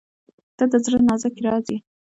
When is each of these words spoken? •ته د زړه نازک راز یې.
•ته 0.57 0.63
د 0.71 0.73
زړه 0.85 0.99
نازک 1.07 1.35
راز 1.45 1.65
یې. 1.73 1.77